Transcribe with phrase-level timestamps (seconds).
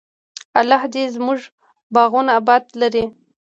[0.59, 1.39] الله دې زموږ
[1.93, 3.03] باغونه اباد لري.